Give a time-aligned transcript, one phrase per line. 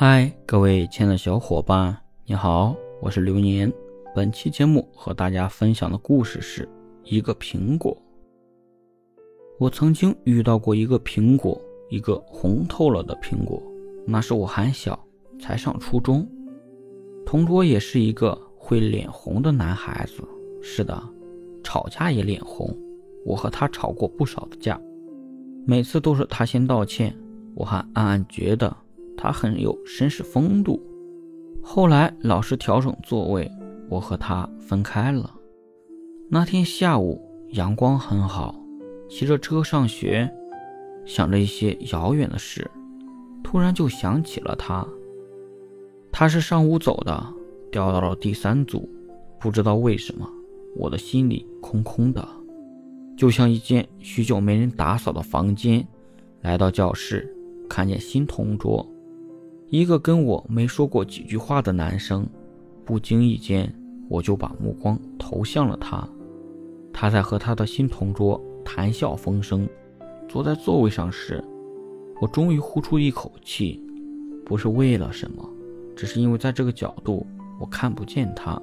[0.00, 3.68] 嗨，各位亲爱的小伙伴，你好，我是流年。
[4.14, 6.68] 本期节目和大家分享的故事是
[7.02, 8.00] 一个苹果。
[9.58, 13.60] 我曾经遇到过一个苹果，一个红透了的苹果。
[14.06, 14.96] 那时我还小，
[15.40, 16.24] 才上初中。
[17.26, 20.22] 同桌也是一个会脸红的男孩子。
[20.62, 21.02] 是的，
[21.64, 22.72] 吵架也脸红。
[23.26, 24.80] 我和他吵过不少的架，
[25.66, 27.12] 每次都是他先道歉。
[27.56, 28.72] 我还暗暗觉得
[29.18, 30.80] 他很有绅士风度。
[31.60, 33.50] 后来老师调整座位，
[33.90, 35.34] 我和他分开了。
[36.30, 37.20] 那天下午
[37.50, 38.54] 阳光很好，
[39.10, 40.32] 骑着车上学，
[41.04, 42.70] 想着一些遥远的事，
[43.42, 44.86] 突然就想起了他。
[46.12, 47.34] 他是上午走的，
[47.72, 48.88] 调到了第三组，
[49.40, 50.26] 不知道为什么，
[50.76, 52.26] 我的心里空空的。
[53.16, 55.84] 就像一间许久没人打扫的房间，
[56.40, 57.34] 来到教室，
[57.68, 58.86] 看见新同桌，
[59.70, 62.26] 一个跟我没说过几句话的男生，
[62.84, 63.72] 不经意间
[64.08, 66.08] 我就把目光投向了他。
[66.92, 69.68] 他在和他的新同桌谈笑风生，
[70.28, 71.42] 坐在座位上时，
[72.20, 73.82] 我终于呼出一口气，
[74.44, 75.48] 不是为了什么，
[75.94, 77.26] 只是因为在这个角度
[77.60, 78.60] 我看不见他。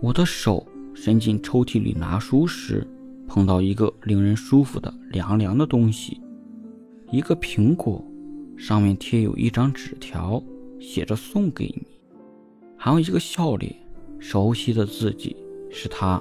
[0.00, 2.86] 我的手伸进抽屉里拿书时。
[3.30, 6.18] 碰到一个令人舒服的凉凉的东西，
[7.10, 8.02] 一个苹果，
[8.58, 10.42] 上面贴有一张纸条，
[10.80, 11.86] 写着“送给你”，
[12.76, 13.74] 还有一个笑脸，
[14.18, 15.36] 熟悉的自己
[15.70, 16.20] 是他。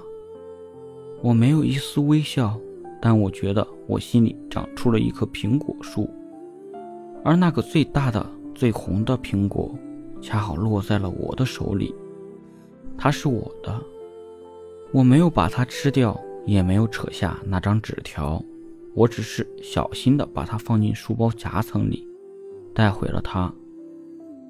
[1.21, 2.57] 我没有一丝微笑，
[3.01, 6.09] 但我觉得我心里长出了一棵苹果树，
[7.23, 9.73] 而那个最大的、最红的苹果，
[10.21, 11.93] 恰好落在了我的手里，
[12.97, 13.81] 它是我的，
[14.93, 16.17] 我没有把它吃掉。
[16.45, 18.41] 也没有扯下那张纸条，
[18.93, 22.07] 我只是小心的把它放进书包夹层里，
[22.77, 23.51] 带回了它。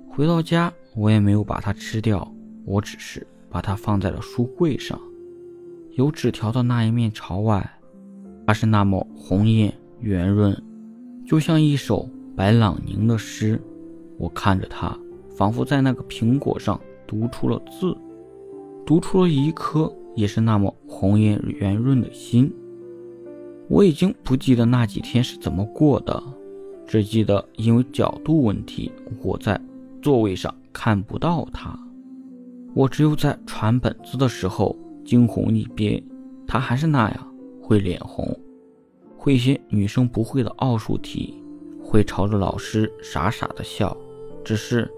[0.10, 2.30] 回到家，我也没有把它吃掉，
[2.66, 5.00] 我只是把它放在了书柜上。
[5.92, 7.80] 有纸条的那一面朝外，
[8.46, 10.62] 它是那么红艳圆润，
[11.26, 13.58] 就像一首白朗宁的诗。
[14.18, 14.94] 我看着它，
[15.30, 17.96] 仿佛在那个苹果上读出了字，
[18.86, 19.90] 读出了一颗。
[20.18, 22.52] 也是那么红艳圆润的心。
[23.70, 26.24] 我已经不记得那几天是怎么过的，
[26.88, 28.90] 只记得因为角度问题，
[29.22, 29.60] 我在
[30.02, 31.78] 座位上看不到他。
[32.74, 36.02] 我只有在传本子的时候惊鸿一瞥，
[36.48, 37.28] 他还是那样
[37.62, 38.26] 会脸红，
[39.18, 41.44] 会些女生不会的奥数题，
[41.84, 43.96] 会朝着老师傻傻的笑。
[44.46, 44.90] 只是，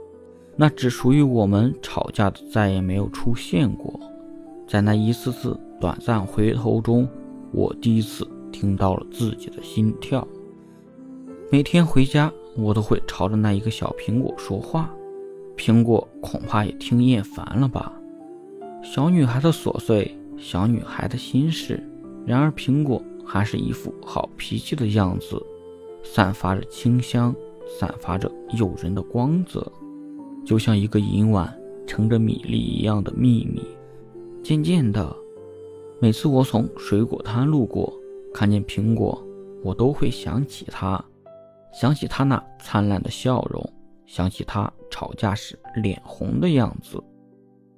[0.55, 3.99] 那只属于我们吵架的再也没有出现过。
[4.67, 7.09] 在那一次次短暂回头中，
[7.51, 10.27] 我第一次听到了自己的心跳。
[11.51, 14.93] 每天回家，我都会朝着那一个小苹果说话，
[15.57, 17.91] 苹果恐怕也听厌烦了吧。
[18.83, 21.83] 小女孩的琐碎，小女孩的心事，
[22.23, 25.43] 然而苹果还是一副好脾气的样子，
[26.03, 27.35] 散发着清香，
[27.79, 29.71] 散发着诱人的光泽，
[30.45, 31.51] 就像一个银碗
[31.87, 33.63] 盛着米粒一样的秘密。
[34.43, 35.15] 渐渐的，
[35.99, 37.91] 每次我从水果摊路过，
[38.35, 39.19] 看见苹果，
[39.63, 41.03] 我都会想起它，
[41.71, 43.73] 想起他那灿烂的笑容，
[44.05, 47.01] 想起他吵架时脸红的样子，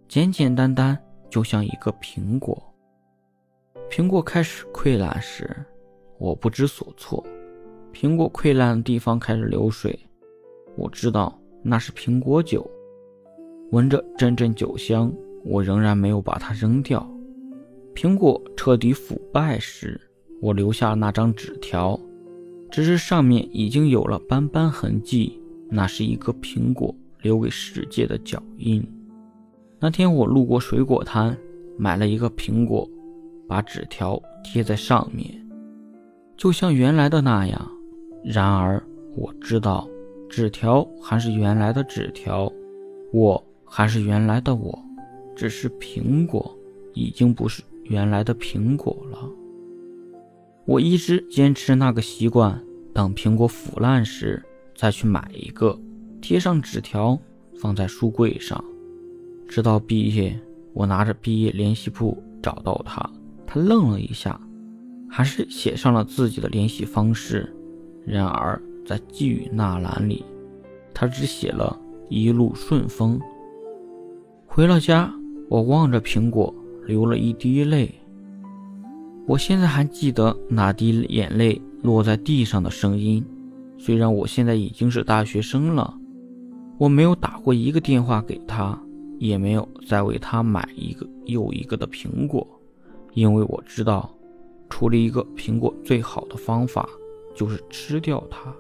[0.07, 0.97] 简简单单，
[1.29, 2.61] 就像一个苹果。
[3.89, 5.49] 苹果开始溃烂时，
[6.17, 7.23] 我不知所措。
[7.93, 9.99] 苹果溃烂的地方开始流水，
[10.77, 12.65] 我知道那是苹果酒，
[13.71, 15.11] 闻着阵阵酒香。
[15.43, 17.03] 我仍然没有把它扔掉。
[17.95, 19.99] 苹果彻底腐败时，
[20.39, 21.99] 我留下了那张纸条，
[22.71, 25.37] 只是上面已经有了斑斑痕迹，
[25.69, 28.81] 那是一个苹果留给世界的脚印。
[29.77, 31.37] 那天我路过水果摊，
[31.77, 32.89] 买了一个苹果，
[33.47, 35.29] 把纸条贴在上面，
[36.37, 37.71] 就像原来的那样。
[38.23, 38.81] 然而
[39.15, 39.87] 我知道，
[40.29, 42.51] 纸条还是原来的纸条，
[43.11, 44.79] 我还是原来的我。
[45.35, 46.55] 只是苹果
[46.93, 49.17] 已经不是原来的苹果了。
[50.65, 52.63] 我一直坚持那个习惯，
[52.93, 54.43] 等苹果腐烂时
[54.75, 55.77] 再去买一个，
[56.21, 57.17] 贴上纸条
[57.59, 58.63] 放在书柜上。
[59.47, 60.39] 直到毕业，
[60.73, 63.09] 我拿着毕业联系簿找到他，
[63.45, 64.39] 他愣了一下，
[65.09, 67.53] 还是写上了自己的联系方式。
[68.05, 70.25] 然而在寄语那栏里，
[70.93, 71.79] 他只写了
[72.09, 73.19] 一路顺风。
[74.45, 75.13] 回了家。
[75.49, 76.55] 我望着苹果，
[76.85, 77.93] 流了一滴泪。
[79.27, 83.25] 我现在还记得那滴眼泪落在地上的声音。
[83.77, 85.97] 虽然我现在已经是大学生了，
[86.77, 88.79] 我没有打过一个电话给他，
[89.17, 92.47] 也没有再为他买一个又一个的苹果，
[93.13, 94.13] 因为我知道，
[94.69, 96.87] 处理一个苹果最好的方法
[97.35, 98.53] 就是吃掉它。